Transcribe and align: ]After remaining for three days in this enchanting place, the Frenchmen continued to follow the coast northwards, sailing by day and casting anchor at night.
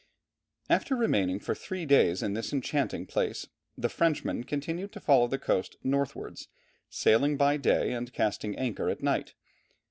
]After 0.71 0.95
remaining 0.95 1.39
for 1.39 1.53
three 1.53 1.85
days 1.85 2.23
in 2.23 2.33
this 2.33 2.51
enchanting 2.51 3.05
place, 3.05 3.45
the 3.77 3.87
Frenchmen 3.87 4.43
continued 4.45 4.91
to 4.93 4.99
follow 4.99 5.27
the 5.27 5.37
coast 5.37 5.77
northwards, 5.83 6.47
sailing 6.89 7.37
by 7.37 7.57
day 7.57 7.91
and 7.91 8.11
casting 8.11 8.57
anchor 8.57 8.89
at 8.89 9.03
night. 9.03 9.35